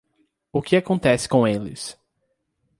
O 0.51 0.63
que 0.63 0.75
acontece 0.77 1.29
com 1.29 1.47
eles? 1.47 1.95